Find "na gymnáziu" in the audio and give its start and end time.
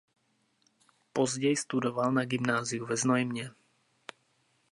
2.11-2.85